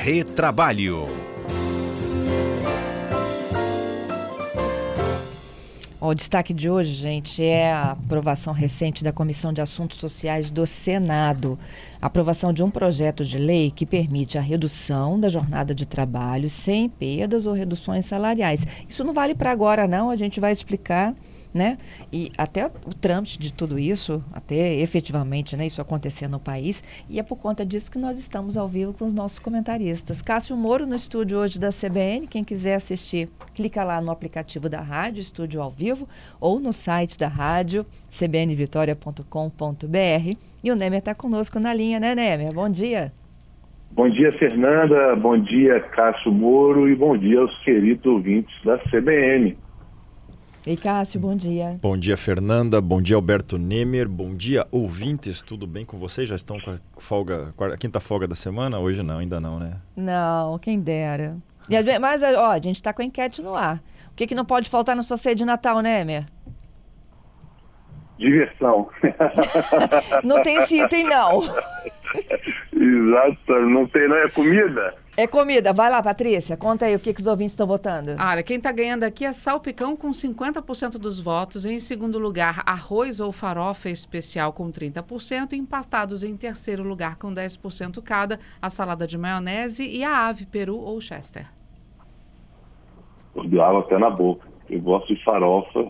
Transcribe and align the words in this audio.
Retrabalho. 0.00 1.08
O 6.00 6.14
destaque 6.14 6.54
de 6.54 6.70
hoje, 6.70 6.92
gente, 6.92 7.42
é 7.42 7.72
a 7.72 7.90
aprovação 7.90 8.52
recente 8.52 9.02
da 9.02 9.12
Comissão 9.12 9.52
de 9.52 9.60
Assuntos 9.60 9.98
Sociais 9.98 10.52
do 10.52 10.64
Senado. 10.64 11.58
A 12.00 12.06
aprovação 12.06 12.52
de 12.52 12.62
um 12.62 12.70
projeto 12.70 13.24
de 13.24 13.38
lei 13.38 13.72
que 13.72 13.84
permite 13.84 14.38
a 14.38 14.40
redução 14.40 15.18
da 15.18 15.28
jornada 15.28 15.74
de 15.74 15.84
trabalho 15.84 16.48
sem 16.48 16.88
perdas 16.88 17.44
ou 17.44 17.52
reduções 17.52 18.04
salariais. 18.04 18.64
Isso 18.88 19.02
não 19.02 19.12
vale 19.12 19.34
para 19.34 19.50
agora, 19.50 19.88
não, 19.88 20.10
a 20.10 20.16
gente 20.16 20.38
vai 20.38 20.52
explicar 20.52 21.12
né? 21.52 21.78
E 22.12 22.30
até 22.36 22.66
o 22.66 22.94
trâmite 22.94 23.38
de 23.38 23.52
tudo 23.52 23.78
isso, 23.78 24.22
até 24.32 24.74
efetivamente 24.74 25.56
né, 25.56 25.66
isso 25.66 25.80
acontecer 25.80 26.28
no 26.28 26.38
país, 26.38 26.82
e 27.08 27.18
é 27.18 27.22
por 27.22 27.36
conta 27.36 27.64
disso 27.64 27.90
que 27.90 27.98
nós 27.98 28.18
estamos 28.18 28.56
ao 28.56 28.68
vivo 28.68 28.92
com 28.92 29.06
os 29.06 29.14
nossos 29.14 29.38
comentaristas. 29.38 30.22
Cássio 30.22 30.56
Moro 30.56 30.86
no 30.86 30.94
estúdio 30.94 31.38
hoje 31.38 31.58
da 31.58 31.70
CBN, 31.70 32.26
quem 32.26 32.44
quiser 32.44 32.74
assistir, 32.74 33.28
clica 33.54 33.84
lá 33.84 34.00
no 34.00 34.10
aplicativo 34.10 34.68
da 34.68 34.80
rádio, 34.80 35.20
estúdio 35.20 35.62
ao 35.62 35.70
vivo, 35.70 36.08
ou 36.40 36.60
no 36.60 36.72
site 36.72 37.18
da 37.18 37.28
rádio, 37.28 37.86
cbnvitoria.com.br. 38.10 40.36
E 40.62 40.72
o 40.72 40.76
Nemer 40.76 40.98
está 40.98 41.14
conosco 41.14 41.60
na 41.60 41.72
linha, 41.72 42.00
né, 42.00 42.14
Nemer? 42.14 42.52
Bom 42.52 42.68
dia. 42.68 43.12
Bom 43.90 44.08
dia, 44.10 44.30
Fernanda. 44.38 45.16
Bom 45.16 45.38
dia, 45.38 45.80
Cássio 45.80 46.30
Moro. 46.30 46.88
E 46.88 46.94
bom 46.94 47.16
dia 47.16 47.40
aos 47.40 47.58
queridos 47.64 48.04
ouvintes 48.06 48.54
da 48.64 48.78
CBN. 48.78 49.56
Ei, 50.68 50.76
Cássio, 50.76 51.18
bom 51.18 51.34
dia. 51.34 51.78
Bom 51.80 51.96
dia, 51.96 52.14
Fernanda. 52.14 52.78
Bom 52.78 53.00
dia, 53.00 53.16
Alberto 53.16 53.56
Nemer. 53.56 54.06
Bom 54.06 54.34
dia, 54.34 54.68
ouvintes. 54.70 55.40
Tudo 55.40 55.66
bem 55.66 55.82
com 55.82 55.96
vocês? 55.96 56.28
Já 56.28 56.36
estão 56.36 56.60
com 56.60 56.72
a 56.72 56.78
folga, 56.98 57.54
a 57.58 57.76
quinta 57.78 57.98
folga 58.00 58.28
da 58.28 58.34
semana? 58.34 58.78
Hoje 58.78 59.02
não, 59.02 59.16
ainda 59.16 59.40
não, 59.40 59.58
né? 59.58 59.78
Não, 59.96 60.58
quem 60.58 60.78
dera. 60.78 61.38
Mas, 61.98 62.22
ó, 62.22 62.50
a 62.50 62.58
gente 62.58 62.76
está 62.76 62.92
com 62.92 63.00
a 63.00 63.04
enquete 63.06 63.40
no 63.40 63.54
ar. 63.54 63.82
O 64.12 64.14
que, 64.14 64.26
que 64.26 64.34
não 64.34 64.44
pode 64.44 64.68
faltar 64.68 64.94
na 64.94 65.02
sua 65.02 65.16
ceia 65.16 65.34
de 65.34 65.42
Natal, 65.42 65.80
né, 65.80 66.02
Emer? 66.02 66.26
Diversão. 68.18 68.88
não 70.24 70.42
tem 70.42 70.56
esse 70.58 70.80
item, 70.80 71.04
não. 71.04 71.42
Exato, 72.72 73.52
não 73.66 73.86
tem, 73.86 74.08
não 74.08 74.16
é 74.16 74.28
comida? 74.28 74.94
É 75.16 75.26
comida. 75.26 75.72
Vai 75.72 75.90
lá, 75.90 76.02
Patrícia. 76.02 76.56
Conta 76.56 76.86
aí 76.86 76.94
o 76.94 76.98
que, 77.00 77.12
que 77.12 77.20
os 77.20 77.26
ouvintes 77.26 77.52
estão 77.52 77.66
votando. 77.66 78.14
Olha, 78.18 78.42
quem 78.42 78.56
está 78.56 78.70
ganhando 78.70 79.02
aqui 79.02 79.24
é 79.24 79.32
salpicão 79.32 79.96
com 79.96 80.10
50% 80.10 80.92
dos 80.92 81.20
votos. 81.20 81.64
Em 81.64 81.80
segundo 81.80 82.18
lugar, 82.18 82.62
arroz 82.64 83.18
ou 83.18 83.32
farofa 83.32 83.90
especial 83.90 84.52
com 84.52 84.70
30%. 84.70 85.54
Empatados 85.54 86.22
em 86.22 86.36
terceiro 86.36 86.82
lugar 86.82 87.16
com 87.16 87.34
10% 87.34 88.00
cada, 88.02 88.38
a 88.62 88.70
salada 88.70 89.06
de 89.06 89.18
maionese 89.18 89.88
e 89.88 90.04
a 90.04 90.28
ave 90.28 90.46
peru 90.46 90.76
ou 90.76 91.00
chester. 91.00 91.46
Eu 93.34 93.62
água 93.62 93.80
até 93.80 93.98
na 93.98 94.10
boca. 94.10 94.46
Eu 94.70 94.80
gosto 94.80 95.14
de 95.14 95.24
farofa 95.24 95.88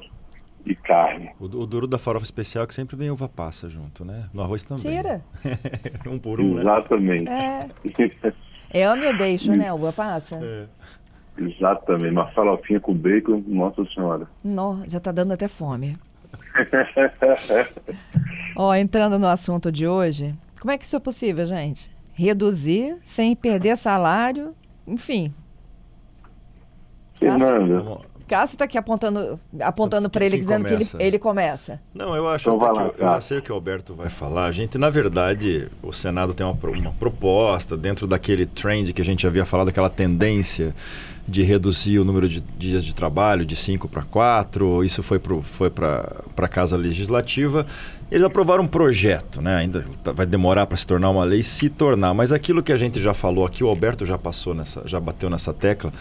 e 0.65 0.75
carne. 0.75 1.31
O, 1.39 1.45
o, 1.45 1.67
duro 1.67 1.87
da 1.87 1.99
farofa 1.99 2.25
especial 2.25 2.65
é 2.65 2.67
que 2.67 2.75
sempre 2.75 2.97
vem 2.97 3.11
uva 3.11 3.29
passa 3.29 3.69
junto, 3.69 4.05
né? 4.05 4.29
No 4.33 4.43
arroz 4.43 4.65
também. 4.65 4.97
Tira. 4.97 5.23
um 6.07 6.19
por 6.19 6.41
um, 6.41 6.59
Exatamente. 6.59 7.25
né? 7.25 7.71
É. 7.85 8.33
É 8.71 8.85
ame 8.85 9.07
ou 9.07 9.17
deixo, 9.17 9.53
né? 9.53 9.73
Uva 9.73 9.93
passa? 9.93 10.37
É. 10.37 10.67
Exatamente. 11.39 12.13
Uma 12.13 12.31
farofinha 12.33 12.81
com 12.81 12.95
bacon, 12.95 13.43
nossa 13.47 13.85
senhora. 13.87 14.27
Nó, 14.45 14.83
já 14.89 15.01
tá 15.01 15.13
dando 15.13 15.33
até 15.33 15.49
fome. 15.49 15.97
Ó, 18.57 18.75
entrando 18.75 19.19
no 19.19 19.27
assunto 19.27 19.71
de 19.71 19.87
hoje, 19.87 20.35
como 20.61 20.73
é 20.73 20.79
que 20.79 20.85
isso 20.85 20.97
é 20.97 21.01
possível, 21.01 21.47
gente? 21.47 21.91
Reduzir 22.13 22.99
sem 23.03 23.37
perder 23.37 23.77
salário, 23.77 24.55
enfim. 24.87 25.33
Fernanda, 27.15 28.01
Cássio 28.29 28.55
está 28.55 28.65
aqui 28.65 28.77
apontando, 28.77 29.41
apontando 29.61 30.11
para 30.11 30.25
ele, 30.25 30.39
dizendo 30.39 30.65
começa? 30.65 30.97
que 30.97 31.03
ele, 31.03 31.09
ele 31.09 31.19
começa. 31.19 31.81
Não, 31.95 32.15
eu 32.15 32.29
acho 32.29 32.51
então 32.51 32.73
lá, 32.73 32.91
que, 32.91 33.03
eu 33.03 33.07
já 33.07 33.21
sei 33.21 33.39
o 33.39 33.43
que 33.43 33.51
o 33.51 33.55
Alberto 33.55 33.95
vai 33.95 34.09
falar. 34.09 34.45
A 34.45 34.53
gente, 34.53 34.77
na 34.77 34.91
verdade, 34.91 35.69
o 35.83 35.93
Senado 35.93 36.35
tem 36.35 36.47
uma, 36.47 36.57
uma 36.71 36.93
proposta 36.93 37.77
dentro 37.77 38.07
daquele 38.07 38.47
trend 38.47 38.93
que 38.93 39.03
a 39.03 39.05
gente 39.05 39.27
havia 39.27 39.45
falado, 39.45 39.69
aquela 39.69 39.91
tendência 39.91 40.75
de 41.27 41.43
reduzir 41.43 41.99
o 41.99 42.05
número 42.05 42.27
de 42.27 42.41
dias 42.41 42.83
de 42.83 42.95
trabalho 42.95 43.45
de 43.45 43.55
5 43.55 43.87
para 43.89 44.03
4. 44.03 44.83
Isso 44.83 45.03
foi 45.03 45.19
para 45.19 45.37
foi 45.55 45.71
a 46.37 46.49
Casa 46.49 46.77
Legislativa. 46.77 47.67
Eles 48.11 48.25
aprovaram 48.25 48.65
um 48.65 48.69
projeto, 48.69 49.43
né? 49.43 49.57
ainda 49.57 49.85
tá, 50.03 50.13
vai 50.13 50.25
demorar 50.25 50.67
para 50.67 50.77
se 50.79 50.87
tornar 50.87 51.11
uma 51.11 51.25
lei, 51.25 51.43
se 51.43 51.69
tornar. 51.69 52.15
Mas 52.15 52.33
aquilo 52.33 52.63
que 52.63 52.73
a 52.73 52.77
gente 52.79 52.99
já 52.99 53.13
falou 53.13 53.45
aqui, 53.45 53.63
o 53.63 53.69
Alberto 53.69 54.07
já 54.07 54.17
passou 54.17 54.55
nessa, 54.55 54.83
já 54.87 54.99
bateu 54.99 55.29
nessa 55.29 55.53
tecla 55.53 55.93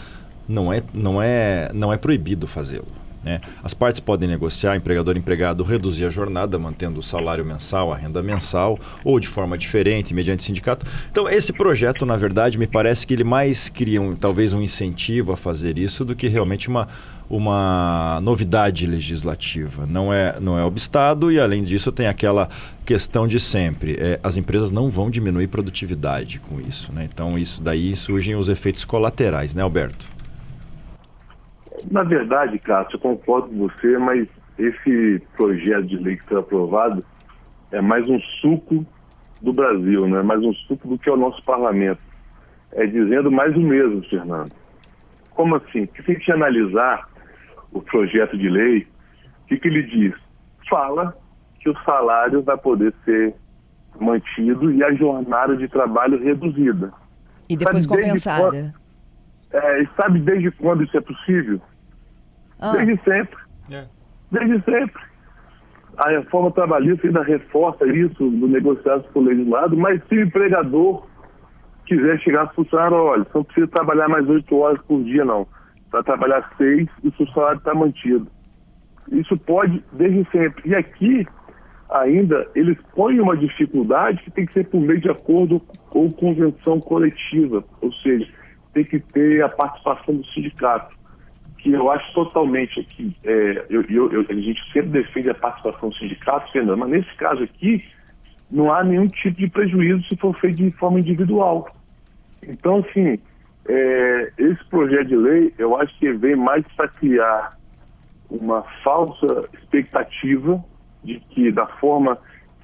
não 0.48 0.72
é, 0.72 0.84
não 0.94 1.22
é, 1.22 1.70
não 1.74 1.92
é 1.92 1.98
proibido 1.98 2.48
fazê-lo. 2.48 2.88
Né? 3.28 3.42
As 3.62 3.74
partes 3.74 4.00
podem 4.00 4.30
negociar, 4.30 4.78
empregador 4.78 5.18
empregado, 5.18 5.62
reduzir 5.62 6.06
a 6.06 6.10
jornada, 6.10 6.58
mantendo 6.58 7.02
o 7.02 7.04
salário 7.04 7.44
mensal, 7.44 7.92
a 7.92 7.98
renda 7.98 8.24
mensal, 8.24 8.80
ou 9.04 9.20
de 9.20 9.28
forma 9.28 9.58
diferente, 9.58 10.14
mediante 10.14 10.44
sindicato. 10.44 10.86
Então, 11.12 11.28
esse 11.28 11.52
projeto, 11.52 12.06
na 12.06 12.16
verdade, 12.16 12.58
me 12.58 12.68
parece 12.68 13.06
que 13.06 13.14
ele 13.14 13.26
mais 13.26 13.68
cria 13.68 14.02
um, 14.02 14.16
talvez 14.16 14.54
um 14.54 14.62
incentivo 14.62 15.34
a 15.34 15.38
fazer 15.38 15.78
isso 15.78 16.06
do 16.06 16.16
que 16.16 16.30
realmente 16.30 16.70
uma, 16.70 16.88
uma 17.30 18.22
novidade 18.24 18.88
legislativa. 18.88 19.86
Não 19.86 20.14
é, 20.14 20.40
não 20.40 20.58
é 20.58 20.64
obstado 20.64 21.30
e, 21.30 21.38
além 21.38 21.66
disso, 21.66 21.92
tem 21.92 22.08
aquela 22.08 22.48
questão 22.86 23.28
de 23.28 23.42
sempre. 23.42 23.98
É, 24.00 24.20
as 24.24 24.38
empresas 24.38 24.72
não 24.72 24.90
vão 24.90 25.10
diminuir 25.10 25.48
produtividade 25.48 26.40
com 26.40 26.62
isso. 26.62 26.94
Né? 26.94 27.10
Então, 27.12 27.38
isso 27.38 27.62
daí 27.62 27.94
surgem 27.94 28.36
os 28.36 28.48
efeitos 28.48 28.86
colaterais, 28.86 29.54
né, 29.54 29.62
Alberto? 29.62 30.17
Na 31.92 32.04
verdade, 32.04 32.58
Cássio, 32.60 32.96
eu 32.96 33.00
concordo 33.00 33.50
com 33.50 33.68
você, 33.68 33.98
mas 33.98 34.28
esse 34.58 35.22
projeto 35.36 35.86
de 35.86 35.98
lei 35.98 36.18
que 36.18 36.26
foi 36.26 36.40
aprovado 36.40 37.06
é 37.72 37.82
mais 37.82 38.10
um 38.10 38.20
suco 38.42 38.86
do 39.42 39.54
Brasil, 39.54 40.08
né? 40.08 40.22
mais 40.24 40.42
um 40.42 40.54
suco 40.54 40.88
do 40.88 40.98
que 40.98 41.10
é 41.10 41.14
o 41.14 41.18
nosso 41.18 41.44
parlamento. 41.44 42.02
É 42.72 42.86
dizendo 42.86 43.32
mais 43.32 43.56
o 43.56 43.60
mesmo, 43.60 44.04
Fernando. 44.10 44.52
Como 45.32 45.56
assim? 45.56 45.86
Porque 45.86 46.04
se 46.04 46.12
a 46.12 46.14
gente 46.16 46.32
analisar 46.32 47.08
o 47.72 47.82
projeto 47.82 48.38
de 48.38 48.50
lei, 48.50 48.88
o 49.44 49.48
que, 49.48 49.58
que 49.58 49.68
ele 49.68 49.84
diz? 49.84 50.14
Fala 50.70 51.16
que 51.60 51.70
o 51.70 51.78
salário 51.84 52.42
vai 52.42 52.58
poder 52.58 52.94
ser 53.06 53.36
mantido 54.00 54.72
e 54.72 54.84
a 54.84 54.94
jornada 54.94 55.56
de 55.56 55.68
trabalho 55.68 56.22
reduzida. 56.22 56.92
E 57.48 57.56
depois 57.56 57.86
compensada. 57.86 58.74
É, 59.52 59.82
e 59.82 59.90
sabe 60.00 60.20
desde 60.20 60.52
quando 60.52 60.84
isso 60.84 60.98
é 60.98 61.02
possível? 61.02 61.62
Ah. 62.60 62.72
Desde 62.74 63.04
sempre. 63.04 63.38
É. 63.72 63.86
Desde 64.32 64.64
sempre. 64.64 65.02
A 65.98 66.10
reforma 66.10 66.52
trabalhista 66.52 67.08
ainda 67.08 67.24
reforça 67.24 67.86
isso 67.88 68.24
no 68.24 68.48
negociado 68.48 69.04
com 69.12 69.20
o 69.20 69.24
legislado, 69.24 69.76
mas 69.76 70.02
se 70.08 70.16
o 70.16 70.22
empregador 70.22 71.08
quiser 71.86 72.20
chegar 72.20 72.44
a 72.44 72.48
funcionário, 72.50 72.98
olha, 72.98 73.24
você 73.24 73.32
não 73.34 73.44
precisa 73.44 73.68
trabalhar 73.68 74.08
mais 74.08 74.28
oito 74.30 74.56
horas 74.58 74.80
por 74.84 75.04
dia, 75.04 75.26
não. 75.26 75.48
Vai 75.92 76.04
trabalhar 76.04 76.54
seis 76.58 76.88
e 77.04 77.08
o 77.08 77.14
seu 77.14 77.26
salário 77.30 77.58
está 77.58 77.74
mantido. 77.74 78.28
Isso 79.12 79.38
pode 79.38 79.84
desde 79.94 80.30
sempre. 80.32 80.70
E 80.70 80.76
aqui, 80.76 81.26
ainda, 81.90 82.46
eles 82.54 82.78
põem 82.94 83.20
uma 83.20 83.38
dificuldade 83.38 84.22
que 84.24 84.32
tem 84.32 84.46
que 84.46 84.54
ser 84.54 84.66
por 84.66 84.82
meio 84.82 85.00
de 85.00 85.10
acordo 85.10 85.62
ou 85.92 86.12
convenção 86.12 86.80
coletiva, 86.80 87.64
ou 87.82 87.92
seja, 87.94 88.28
tem 88.78 88.86
que 88.86 89.00
ter 89.00 89.44
a 89.44 89.50
participação 89.50 90.16
do 90.16 90.26
sindicato, 90.28 90.96
que 91.58 91.72
eu 91.72 91.90
acho 91.90 92.14
totalmente 92.14 92.80
aqui, 92.80 93.16
é, 93.24 93.66
eu, 93.70 93.82
eu, 93.90 94.12
eu, 94.12 94.26
a 94.30 94.34
gente 94.34 94.62
sempre 94.72 94.90
defende 94.90 95.30
a 95.30 95.34
participação 95.34 95.90
do 95.90 95.96
sindicato, 95.96 96.52
Fernando, 96.52 96.78
mas 96.78 96.90
nesse 96.90 97.16
caso 97.16 97.44
aqui, 97.44 97.84
não 98.52 98.72
há 98.72 98.84
nenhum 98.84 99.08
tipo 99.08 99.38
de 99.38 99.50
prejuízo 99.50 100.08
se 100.08 100.16
for 100.18 100.38
feito 100.40 100.58
de 100.58 100.72
forma 100.72 101.00
individual. 101.00 101.76
Então, 102.44 102.86
assim, 102.88 103.20
é, 103.68 104.32
esse 104.38 104.64
projeto 104.66 105.08
de 105.08 105.16
lei, 105.16 105.54
eu 105.58 105.76
acho 105.76 105.98
que 105.98 106.14
vem 106.14 106.36
mais 106.36 106.64
para 106.76 106.88
criar 106.88 107.58
uma 108.30 108.64
falsa 108.84 109.50
expectativa 109.54 110.64
de 111.04 111.20
que, 111.32 111.52
da 111.52 111.66
forma 111.66 112.18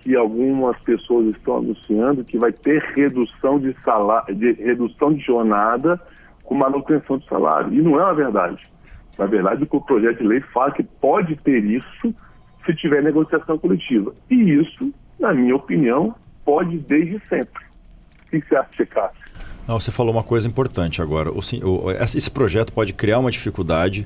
que 0.03 0.17
algumas 0.17 0.77
pessoas 0.81 1.27
estão 1.27 1.57
anunciando 1.57 2.25
que 2.25 2.37
vai 2.37 2.51
ter 2.51 2.81
redução 2.93 3.57
de 3.57 3.73
salário, 3.85 4.35
de 4.35 4.51
redução 4.51 5.13
de 5.13 5.23
jornada 5.23 5.99
com 6.43 6.55
manutenção 6.55 7.17
de 7.17 7.25
salário. 7.25 7.73
E 7.73 7.81
não 7.81 7.97
é 7.97 8.03
uma 8.03 8.13
verdade. 8.13 8.61
Na 9.17 9.25
verdade, 9.25 9.65
o 9.71 9.81
projeto 9.81 10.17
de 10.17 10.27
lei 10.27 10.41
fala 10.53 10.71
que 10.71 10.83
pode 10.83 11.37
ter 11.37 11.63
isso 11.63 12.13
se 12.65 12.75
tiver 12.75 13.01
negociação 13.01 13.57
coletiva. 13.57 14.13
E 14.29 14.35
isso, 14.35 14.93
na 15.17 15.33
minha 15.33 15.55
opinião, 15.55 16.13
pode 16.43 16.77
desde 16.79 17.21
sempre. 17.29 17.63
O 18.27 18.29
que 18.31 18.41
você 18.41 18.55
acha, 18.57 18.85
Cássio? 18.85 19.23
Não, 19.65 19.79
você 19.79 19.91
falou 19.91 20.11
uma 20.11 20.23
coisa 20.23 20.47
importante 20.49 21.01
agora. 21.01 21.31
O, 21.31 21.37
o, 21.37 21.91
esse 21.91 22.29
projeto 22.29 22.73
pode 22.73 22.91
criar 22.91 23.19
uma 23.19 23.31
dificuldade 23.31 24.05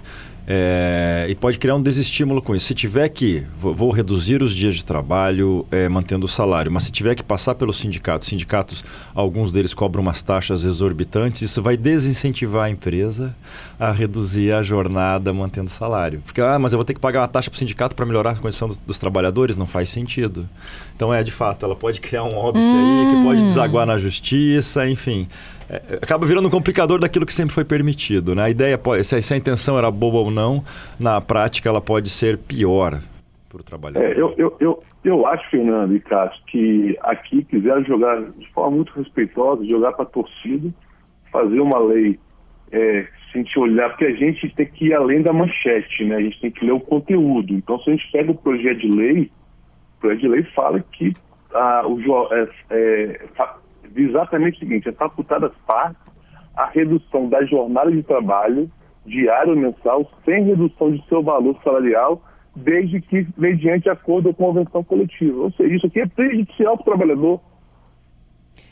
É, 0.49 1.25
e 1.27 1.35
pode 1.35 1.59
criar 1.59 1.75
um 1.75 1.81
desestímulo 1.81 2.41
com 2.41 2.55
isso. 2.55 2.67
Se 2.67 2.73
tiver 2.73 3.09
que, 3.09 3.43
vou, 3.59 3.91
reduzir 3.91 4.41
os 4.41 4.55
dias 4.55 4.75
de 4.75 4.85
trabalho 4.85 5.67
é, 5.69 5.89
mantendo 5.89 6.25
o 6.25 6.29
salário, 6.29 6.71
mas 6.71 6.83
se 6.83 6.91
tiver 6.91 7.15
que 7.15 7.23
passar 7.23 7.53
pelos 7.55 7.77
sindicatos, 7.77 8.29
sindicatos, 8.29 8.85
alguns 9.13 9.51
deles 9.51 9.73
cobram 9.73 10.01
umas 10.01 10.21
taxas 10.21 10.63
exorbitantes, 10.63 11.41
isso 11.41 11.61
vai 11.61 11.75
desincentivar 11.75 12.67
a 12.67 12.69
empresa 12.69 13.35
a 13.77 13.91
reduzir 13.91 14.53
a 14.53 14.61
jornada 14.61 15.33
mantendo 15.33 15.67
o 15.67 15.69
salário. 15.69 16.21
Porque, 16.25 16.39
ah, 16.39 16.57
mas 16.57 16.71
eu 16.71 16.77
vou 16.77 16.85
ter 16.85 16.93
que 16.93 16.99
pagar 17.01 17.21
uma 17.21 17.27
taxa 17.27 17.49
para 17.49 17.55
o 17.57 17.59
sindicato 17.59 17.93
para 17.93 18.05
melhorar 18.05 18.31
a 18.31 18.35
condição 18.35 18.69
dos, 18.69 18.77
dos, 18.77 18.97
trabalhadores, 18.97 19.57
não 19.57 19.67
faz 19.67 19.89
sentido. 19.89 20.47
Então, 20.95 21.13
é, 21.13 21.23
de 21.23 21.31
fato, 21.31 21.65
ela 21.65 21.75
pode 21.75 21.99
criar 21.99 22.23
um 22.23 22.35
óbice 22.37 22.65
hum. 22.65 23.09
aí 23.09 23.15
que 23.15 23.23
pode 23.23 23.43
desaguar 23.43 23.85
na 23.85 23.97
justiça, 23.97 24.89
enfim. 24.89 25.27
É, 25.69 25.99
acaba 26.01 26.25
virando 26.25 26.47
um 26.47 26.51
complicador 26.51 26.99
daquilo 26.99 27.25
que 27.25 27.33
sempre 27.33 27.53
foi 27.53 27.65
permitido. 27.65 28.33
Né? 28.33 28.43
A 28.43 28.49
ideia, 28.49 28.77
pode, 28.77 29.03
se, 29.03 29.33
a, 29.33 29.37
intenção 29.37 29.77
era 29.77 29.91
boa 29.91 30.21
ou 30.21 30.31
não, 30.31 30.63
na 30.99 31.19
prática 31.19 31.69
ela 31.69 31.81
pode 31.81 32.09
ser 32.09 32.37
pior 32.37 33.01
para 33.49 33.59
o 33.59 33.63
trabalhador. 33.63 34.05
É, 34.05 34.11
eu, 34.13 34.33
eu, 34.37 34.55
eu, 34.59 34.83
eu 35.03 35.25
acho, 35.27 35.49
Fernando 35.49 35.95
e 35.95 35.99
Cássio, 35.99 36.41
que 36.47 36.97
aqui 37.01 37.43
quiseram 37.43 37.83
jogar 37.83 38.21
de 38.21 38.47
forma 38.51 38.77
muito 38.77 38.93
respeitosa, 38.93 39.65
jogar 39.65 39.93
para 39.93 40.03
a 40.03 40.07
torcida, 40.07 40.69
fazer 41.31 41.59
uma 41.59 41.79
lei 41.79 42.19
é, 42.71 43.07
se 43.31 43.37
a 43.37 43.37
gente 43.37 43.59
olhar, 43.59 43.89
porque 43.89 44.05
a 44.05 44.15
gente 44.15 44.49
tem 44.55 44.65
que 44.65 44.87
ir 44.87 44.93
além 44.93 45.21
da 45.21 45.33
manchete, 45.33 46.03
né? 46.05 46.15
A 46.17 46.21
gente 46.21 46.39
tem 46.39 46.51
que 46.51 46.65
ler 46.65 46.71
o 46.71 46.79
conteúdo. 46.79 47.53
Então, 47.53 47.79
se 47.79 47.89
a 47.89 47.93
gente 47.93 48.11
pega 48.11 48.31
o 48.31 48.35
projeto 48.35 48.79
de 48.79 48.89
lei, 48.89 49.31
o 49.97 50.01
projeto 50.01 50.21
de 50.21 50.27
lei 50.27 50.43
fala 50.55 50.83
que 50.91 51.13
ah, 51.53 51.83
o, 51.85 52.33
é, 52.33 52.47
é, 52.69 53.25
exatamente 53.95 54.57
o 54.57 54.59
seguinte, 54.59 54.89
é 54.89 54.91
facultada 54.91 55.47
às 55.47 55.95
a 56.55 56.65
redução 56.65 57.29
da 57.29 57.43
jornada 57.45 57.91
de 57.91 58.01
trabalho 58.01 58.69
diário 59.05 59.51
ou 59.51 59.59
mensal 59.59 60.09
sem 60.25 60.43
redução 60.43 60.91
de 60.91 61.05
seu 61.07 61.23
valor 61.23 61.57
salarial, 61.63 62.21
desde 62.55 62.99
que 62.99 63.27
mediante 63.37 63.89
acordo 63.89 64.27
ou 64.27 64.33
convenção 64.33 64.83
coletiva. 64.83 65.43
Ou 65.43 65.51
seja, 65.51 65.75
isso 65.75 65.87
aqui 65.87 66.01
é 66.01 66.07
prejudicial 66.07 66.77
para 66.77 66.81
o 66.81 66.97
trabalhador. 66.97 67.39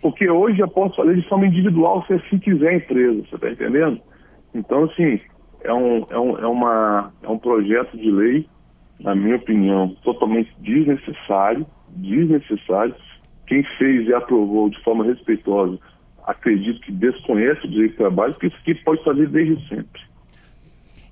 Porque 0.02 0.30
hoje 0.30 0.60
eu 0.60 0.68
posso 0.68 0.96
fazer 0.96 1.16
de 1.16 1.28
forma 1.30 1.46
individual 1.46 2.04
se 2.06 2.14
assim 2.14 2.40
quiser 2.40 2.70
a 2.70 2.76
empresa, 2.76 3.24
você 3.24 3.36
está 3.36 3.50
entendendo? 3.52 4.02
Então, 4.54 4.86
assim, 4.86 5.20
é 5.64 5.74
um, 5.74 6.06
é, 6.10 6.20
um, 6.20 6.38
é, 6.40 6.48
uma, 6.48 7.14
é 7.22 7.30
um 7.30 7.38
projeto 7.38 7.96
de 7.98 8.10
lei, 8.10 8.48
na 9.00 9.14
minha 9.14 9.36
opinião, 9.36 9.96
totalmente 10.04 10.52
desnecessário, 10.60 11.66
desnecessário, 11.90 12.96
quem 13.48 13.64
fez 13.78 14.08
e 14.08 14.14
aprovou 14.14 14.70
de 14.70 14.82
forma 14.84 15.04
respeitosa, 15.04 15.80
acredito 16.26 16.82
que 16.82 16.92
desconhece 16.92 17.66
o 17.66 17.70
direito 17.70 17.92
de 17.92 17.98
trabalho, 17.98 18.34
porque 18.34 18.48
isso 18.48 18.58
aqui 18.58 18.76
pode 18.76 19.04
fazer 19.04 19.30
desde 19.30 19.68
sempre. 19.68 20.02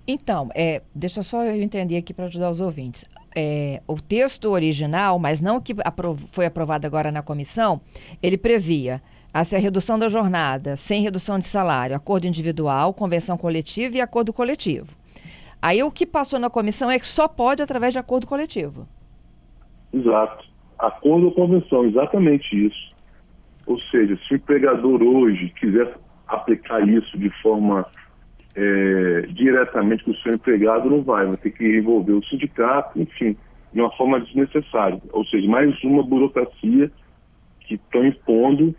Então, 0.05 0.49
é, 0.53 0.81
deixa 0.93 1.21
só 1.21 1.43
eu 1.43 1.61
entender 1.61 1.97
aqui 1.97 2.13
para 2.13 2.25
ajudar 2.25 2.49
os 2.49 2.59
ouvintes. 2.59 3.05
É, 3.35 3.81
o 3.87 3.95
texto 3.95 4.49
original, 4.49 5.17
mas 5.17 5.39
não 5.39 5.61
que 5.61 5.73
aprov 5.85 6.19
foi 6.27 6.45
aprovado 6.45 6.85
agora 6.85 7.11
na 7.11 7.21
comissão, 7.21 7.79
ele 8.21 8.37
previa 8.37 9.01
a, 9.33 9.41
a 9.41 9.59
redução 9.59 9.97
da 9.97 10.09
jornada 10.09 10.75
sem 10.75 11.01
redução 11.01 11.39
de 11.39 11.45
salário, 11.45 11.95
acordo 11.95 12.27
individual, 12.27 12.93
convenção 12.93 13.37
coletiva 13.37 13.97
e 13.97 14.01
acordo 14.01 14.33
coletivo. 14.33 14.87
Aí 15.61 15.81
o 15.81 15.89
que 15.89 16.05
passou 16.05 16.37
na 16.37 16.49
comissão 16.49 16.91
é 16.91 16.99
que 16.99 17.07
só 17.07 17.27
pode 17.27 17.61
através 17.61 17.93
de 17.93 17.99
acordo 17.99 18.27
coletivo. 18.27 18.85
Exato 19.93 20.52
acordo 20.87 21.27
ou 21.27 21.31
convenção, 21.31 21.85
exatamente 21.85 22.67
isso. 22.67 22.93
Ou 23.65 23.79
seja, 23.79 24.17
se 24.27 24.33
o 24.33 24.35
empregador 24.35 25.01
hoje 25.01 25.49
quiser 25.59 25.97
aplicar 26.27 26.87
isso 26.87 27.17
de 27.17 27.29
forma 27.41 27.85
é, 28.55 29.21
diretamente 29.29 30.03
com 30.03 30.11
o 30.11 30.17
seu 30.17 30.33
empregado, 30.33 30.89
não 30.89 31.01
vai, 31.01 31.25
vai 31.25 31.37
ter 31.37 31.51
que 31.51 31.77
envolver 31.77 32.13
o 32.13 32.23
sindicato, 32.25 32.99
enfim, 32.99 33.37
de 33.71 33.79
uma 33.79 33.91
forma 33.91 34.19
desnecessária. 34.19 35.01
Ou 35.11 35.25
seja, 35.25 35.47
mais 35.47 35.81
uma 35.83 36.03
burocracia 36.03 36.91
que 37.61 37.75
estão 37.75 38.05
impondo 38.05 38.75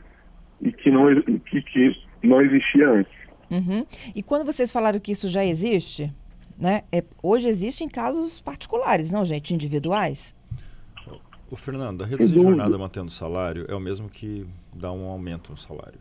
e 0.61 0.71
que 0.71 0.91
não, 0.91 1.07
que, 1.23 1.63
que 1.63 1.97
não 2.23 2.41
existia 2.43 2.89
antes. 2.89 3.13
Uhum. 3.51 3.87
E 4.15 4.23
quando 4.23 4.45
vocês 4.45 4.71
falaram 4.71 5.01
que 5.01 5.13
isso 5.13 5.29
já 5.29 5.45
existe, 5.45 6.13
né? 6.59 6.83
É, 6.93 7.03
hoje 7.23 7.49
existe 7.49 7.83
em 7.85 7.89
casos 7.89 8.41
particulares, 8.41 9.11
não, 9.11 9.25
gente, 9.25 9.55
individuais? 9.55 10.35
O 11.51 11.57
Fernando, 11.57 12.03
a 12.03 12.07
reduzir 12.07 12.35
jornada 12.35 12.77
mantendo 12.79 13.09
o 13.09 13.11
salário 13.11 13.67
é 13.69 13.75
o 13.75 13.81
mesmo 13.81 14.09
que 14.09 14.47
dar 14.73 14.93
um 14.93 15.05
aumento 15.05 15.51
no 15.51 15.59
salário. 15.59 16.01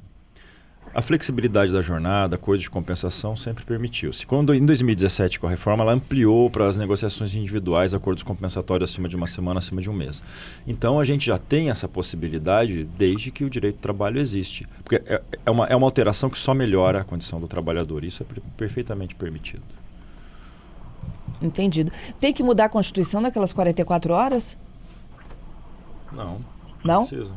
A 0.94 1.02
flexibilidade 1.02 1.72
da 1.72 1.82
jornada, 1.82 2.38
coisa 2.38 2.62
de 2.62 2.70
compensação, 2.70 3.36
sempre 3.36 3.64
permitiu-se. 3.64 4.28
Quando, 4.28 4.54
em 4.54 4.64
2017, 4.64 5.40
com 5.40 5.48
a 5.48 5.50
reforma, 5.50 5.84
ela 5.84 5.94
ampliou 5.94 6.50
para 6.50 6.68
as 6.68 6.78
negociações 6.78 7.34
individuais 7.34 7.94
acordos 7.94 8.22
compensatórios 8.22 8.92
acima 8.92 9.10
de 9.10 9.16
uma 9.16 9.26
semana, 9.26 9.60
acima 9.60 9.82
de 9.82 9.90
um 9.90 9.94
mês. 9.94 10.22
Então, 10.68 11.00
a 11.00 11.04
gente 11.04 11.26
já 11.26 11.38
tem 11.38 11.72
essa 11.72 11.88
possibilidade 11.88 12.84
desde 12.98 13.32
que 13.32 13.44
o 13.44 13.50
direito 13.50 13.78
do 13.78 13.82
trabalho 13.82 14.20
existe. 14.20 14.68
Porque 14.84 15.02
é, 15.08 15.22
é, 15.46 15.50
uma, 15.50 15.66
é 15.66 15.76
uma 15.76 15.88
alteração 15.88 16.30
que 16.30 16.38
só 16.38 16.54
melhora 16.54 17.02
a 17.02 17.04
condição 17.04 17.40
do 17.40 17.48
trabalhador. 17.48 18.04
Isso 18.04 18.22
é 18.22 18.42
perfeitamente 18.56 19.16
permitido. 19.16 19.64
Entendido. 21.42 21.92
Tem 22.20 22.32
que 22.32 22.44
mudar 22.44 22.66
a 22.66 22.70
Constituição 22.70 23.20
naquelas 23.20 23.52
44 23.52 24.14
horas? 24.14 24.56
Não. 26.16 26.40
Não? 26.86 27.06
Precisa. 27.06 27.32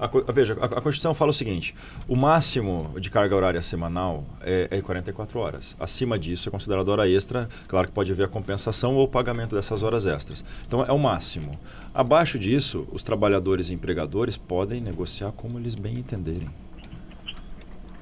A, 0.00 0.32
veja, 0.32 0.56
a, 0.58 0.64
a, 0.64 0.80
Constituição 0.80 1.12
fala 1.12 1.30
o 1.30 1.34
seguinte: 1.34 1.74
o 2.08 2.16
máximo 2.16 2.98
de 2.98 3.10
carga 3.10 3.36
horária 3.36 3.60
semanal 3.60 4.24
é, 4.40 4.68
é 4.70 4.80
44 4.80 5.38
horas. 5.38 5.76
Acima 5.78 6.18
disso 6.18 6.48
é 6.48 6.52
considerado 6.52 6.88
hora 6.88 7.06
extra. 7.06 7.48
Claro 7.68 7.88
que 7.88 7.92
pode 7.92 8.10
haver 8.10 8.24
a 8.24 8.28
compensação 8.28 8.94
ou 8.94 9.04
o 9.04 9.08
pagamento 9.08 9.54
dessas 9.54 9.82
horas 9.82 10.06
extras. 10.06 10.42
Então 10.66 10.82
é 10.82 10.90
o 10.90 10.98
máximo. 10.98 11.50
Abaixo 11.94 12.38
disso, 12.38 12.88
os 12.92 13.04
trabalhadores 13.04 13.68
e 13.68 13.74
empregadores 13.74 14.38
podem 14.38 14.80
negociar 14.80 15.32
como 15.32 15.58
eles 15.58 15.74
bem 15.74 15.98
entenderem. 15.98 16.48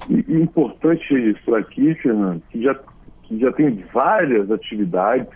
E, 0.09 0.19
importante 0.33 1.13
isso 1.13 1.53
aqui, 1.53 1.93
Fernando, 1.95 2.41
que 2.49 2.63
já, 2.63 2.79
que 3.23 3.39
já 3.39 3.51
tem 3.51 3.83
várias 3.93 4.49
atividades 4.49 5.27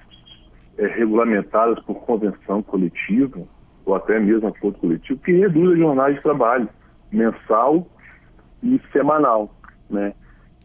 é, 0.77 0.88
regulamentadas 0.88 1.77
por 1.83 1.95
convenção 2.06 2.63
coletiva 2.63 3.42
ou 3.85 3.95
até 3.95 4.19
mesmo 4.19 4.47
acordo 4.47 4.80
coletivo, 4.80 5.19
que 5.19 5.31
reduz 5.31 5.74
a 5.74 5.77
jornada 5.77 6.13
de 6.13 6.21
trabalho 6.21 6.69
mensal 7.12 7.88
e 8.62 8.80
semanal, 8.91 9.53
né? 9.89 10.13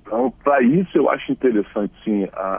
Então, 0.00 0.32
para 0.42 0.62
isso, 0.62 0.96
eu 0.96 1.10
acho 1.10 1.30
interessante, 1.30 1.92
sim, 2.02 2.26
a, 2.32 2.54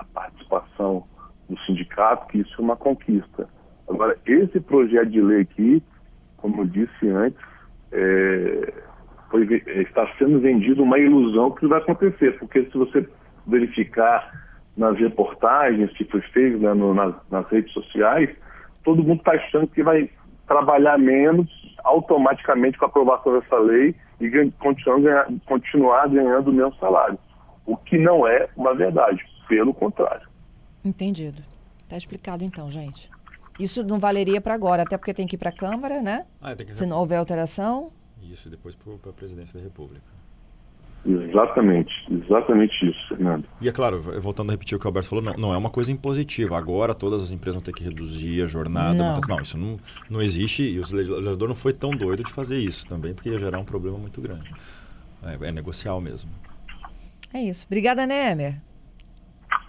a, 0.00 0.04
participação 0.14 1.04
do 1.48 1.58
sindicato, 1.60 2.28
que 2.28 2.38
isso 2.38 2.54
é 2.56 2.62
uma 2.62 2.76
conquista. 2.76 3.48
Agora, 3.88 4.16
esse 4.24 4.60
projeto 4.60 5.10
de 5.10 5.20
lei 5.20 5.40
aqui, 5.40 5.82
como 6.36 6.62
eu 6.62 6.66
disse 6.66 7.08
antes, 7.08 7.40
é, 7.90 8.72
foi, 9.30 9.44
está 9.66 10.06
sendo 10.16 10.38
vendido 10.38 10.84
uma 10.84 10.98
ilusão 10.98 11.50
que 11.50 11.66
vai 11.66 11.80
acontecer, 11.80 12.38
porque 12.38 12.64
se 12.66 12.78
você 12.78 13.08
verificar 13.46 14.30
nas 14.76 14.96
reportagens 14.96 15.90
que 15.92 16.04
foi 16.04 16.20
feito 16.20 16.58
né, 16.58 16.72
no, 16.72 16.94
nas, 16.94 17.14
nas 17.30 17.48
redes 17.48 17.72
sociais, 17.72 18.30
todo 18.84 19.02
mundo 19.02 19.18
está 19.18 19.32
achando 19.32 19.66
que 19.66 19.82
vai 19.82 20.10
trabalhar 20.46 20.98
menos 20.98 21.48
automaticamente 21.84 22.78
com 22.78 22.84
a 22.84 22.88
aprovação 22.88 23.38
dessa 23.38 23.58
lei 23.58 23.94
e 24.20 24.50
continuar, 24.52 25.26
continuar 25.46 26.08
ganhando 26.08 26.48
o 26.50 26.52
mesmo 26.52 26.74
salário. 26.76 27.18
O 27.66 27.76
que 27.76 27.98
não 27.98 28.26
é 28.26 28.48
uma 28.56 28.74
verdade, 28.74 29.22
pelo 29.48 29.72
contrário. 29.72 30.28
Entendido. 30.84 31.42
Está 31.82 31.96
explicado 31.96 32.44
então, 32.44 32.70
gente. 32.70 33.10
Isso 33.58 33.84
não 33.84 33.98
valeria 33.98 34.40
para 34.40 34.54
agora, 34.54 34.82
até 34.82 34.96
porque 34.96 35.12
tem 35.12 35.26
que 35.26 35.36
ir 35.36 35.38
para 35.38 35.50
a 35.50 35.56
Câmara, 35.56 36.00
né? 36.00 36.26
Ah, 36.40 36.54
Se 36.70 36.86
não 36.86 36.98
houver 36.98 37.16
alteração. 37.18 37.92
Isso, 38.20 38.48
depois 38.48 38.74
para 38.74 39.10
a 39.10 39.12
presidência 39.12 39.58
da 39.58 39.64
República. 39.64 40.04
Exatamente, 41.04 41.92
exatamente 42.10 42.88
isso, 42.88 43.08
Fernando. 43.08 43.44
E 43.60 43.68
é 43.68 43.72
claro, 43.72 44.00
voltando 44.20 44.50
a 44.50 44.52
repetir 44.52 44.76
o 44.76 44.78
que 44.78 44.86
o 44.86 44.88
Alberto 44.88 45.08
falou, 45.08 45.24
não, 45.24 45.34
não 45.34 45.54
é 45.54 45.56
uma 45.56 45.70
coisa 45.70 45.90
impositiva. 45.90 46.56
Agora 46.56 46.94
todas 46.94 47.24
as 47.24 47.30
empresas 47.32 47.56
vão 47.56 47.62
ter 47.62 47.72
que 47.72 47.82
reduzir 47.82 48.42
a 48.42 48.46
jornada. 48.46 48.94
Não, 48.94 49.20
não 49.20 49.40
isso 49.40 49.58
não, 49.58 49.76
não 50.08 50.22
existe 50.22 50.62
e 50.62 50.78
o 50.78 50.84
legislador 50.94 51.48
não 51.48 51.56
foi 51.56 51.72
tão 51.72 51.90
doido 51.90 52.22
de 52.22 52.32
fazer 52.32 52.56
isso 52.56 52.86
também, 52.88 53.14
porque 53.14 53.30
ia 53.30 53.38
gerar 53.38 53.58
um 53.58 53.64
problema 53.64 53.98
muito 53.98 54.20
grande. 54.20 54.48
É, 55.24 55.48
é 55.48 55.52
negocial 55.52 56.00
mesmo. 56.00 56.30
É 57.34 57.42
isso. 57.42 57.66
Obrigada, 57.66 58.06
Nemer. 58.06 58.60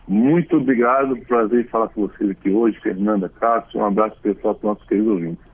Muito 0.07 0.57
obrigado, 0.57 1.15
prazer 1.25 1.61
em 1.61 1.67
falar 1.67 1.87
com 1.89 2.07
vocês 2.07 2.29
aqui 2.29 2.49
hoje, 2.49 2.77
Fernanda 2.81 3.29
Cássio. 3.29 3.79
Um 3.79 3.85
abraço 3.85 4.19
pessoal 4.21 4.53
para 4.53 4.67
os 4.67 4.75
nossos 4.75 4.87
queridos 4.87 5.11
ouvintes. 5.11 5.52